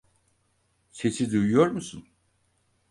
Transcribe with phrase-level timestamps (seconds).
[0.91, 2.05] Sesi duyuyor musun?